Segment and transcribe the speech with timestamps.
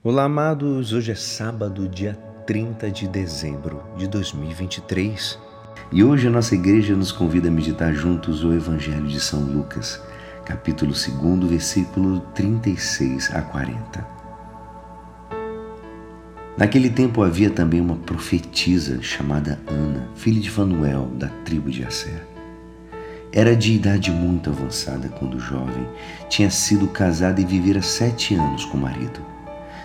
[0.00, 0.92] Olá, amados.
[0.92, 2.14] Hoje é sábado, dia
[2.46, 5.36] 30 de dezembro de 2023.
[5.90, 10.00] E hoje a nossa igreja nos convida a meditar juntos o Evangelho de São Lucas,
[10.44, 14.06] capítulo 2, versículo 36 a 40.
[16.56, 22.24] Naquele tempo havia também uma profetisa chamada Ana, filha de Fanuel, da tribo de Asser.
[23.32, 25.88] Era de idade muito avançada quando jovem,
[26.28, 29.37] tinha sido casada e vivera sete anos com o marido.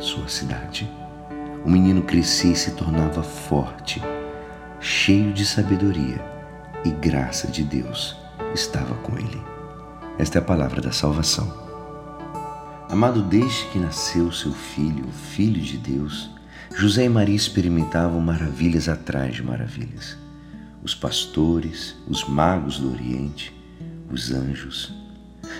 [0.00, 0.90] sua cidade.
[1.64, 4.02] O menino crescia e se tornava forte,
[4.80, 6.24] cheio de sabedoria,
[6.84, 8.16] e graça de Deus
[8.54, 9.42] estava com ele.
[10.18, 11.52] Esta é a palavra da salvação.
[12.88, 16.30] Amado, desde que nasceu seu filho, o Filho de Deus,
[16.74, 20.16] José e Maria experimentavam maravilhas atrás de maravilhas.
[20.82, 23.54] Os pastores, os magos do Oriente,
[24.10, 24.99] os anjos,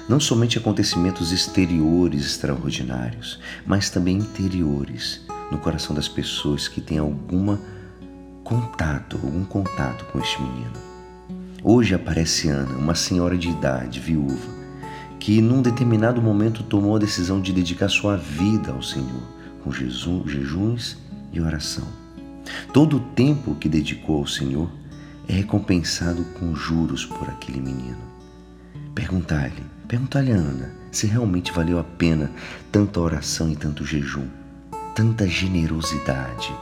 [0.08, 7.60] não somente acontecimentos exteriores extraordinários, mas também interiores no coração das pessoas que têm alguma
[8.44, 10.72] contato, algum contato com este menino.
[11.62, 14.60] Hoje aparece Ana, uma senhora de idade, viúva,
[15.18, 19.22] que num determinado momento tomou a decisão de dedicar sua vida ao Senhor,
[19.62, 20.96] com jejuns
[21.32, 21.86] e oração.
[22.72, 24.70] Todo o tempo que dedicou ao Senhor
[25.28, 27.98] é recompensado com juros por aquele menino.
[28.94, 32.30] Perguntar-lhe, perguntar-lhe a Ana se realmente valeu a pena
[32.72, 34.26] tanta oração e tanto jejum,
[34.94, 36.52] tanta generosidade.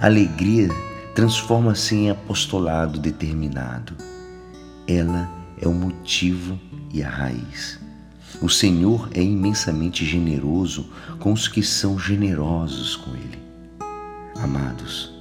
[0.00, 0.68] Alegria
[1.14, 3.94] transforma-se em apostolado determinado.
[4.86, 5.28] Ela
[5.60, 6.58] é o motivo
[6.92, 7.78] e a raiz.
[8.40, 13.38] O Senhor é imensamente generoso com os que são generosos com Ele.
[14.36, 15.12] Amados,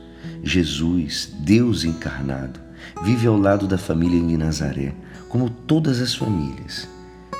[0.41, 2.59] Jesus, Deus encarnado,
[3.03, 4.94] vive ao lado da família de Nazaré,
[5.28, 6.88] como todas as famílias.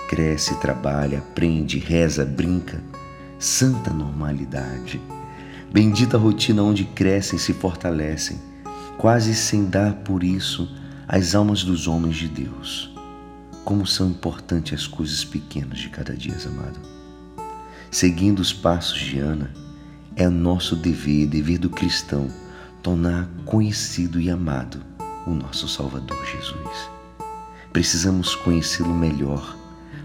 [0.08, 2.82] Cresce, trabalha, aprende, reza, brinca.
[3.38, 5.00] Santa normalidade.
[5.72, 8.40] Bendita rotina onde crescem e se fortalecem,
[8.98, 10.68] quase sem dar por isso
[11.08, 12.94] as almas dos homens de Deus.
[13.64, 16.80] Como são importantes as coisas pequenas de cada dia, amado.
[17.92, 19.52] Seguindo os passos de Ana,
[20.16, 22.28] é nosso dever, dever do cristão,
[22.82, 24.90] tornar conhecido e amado
[25.30, 26.90] o nosso Salvador Jesus.
[27.72, 29.56] Precisamos conhecê-lo melhor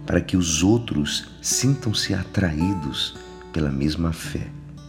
[0.07, 3.17] para que os outros sintam-se atraídos
[3.53, 4.49] pela mesma fé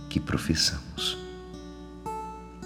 [0.10, 1.18] que professamos.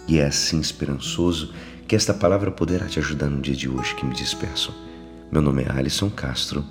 [0.07, 1.53] E é assim esperançoso
[1.87, 4.73] que esta palavra poderá te ajudar no dia de hoje que me despeço.
[5.31, 6.65] Meu nome é Alisson Castro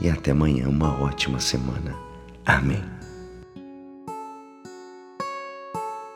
[0.00, 1.94] e até amanhã uma ótima semana.
[2.46, 2.97] Amém.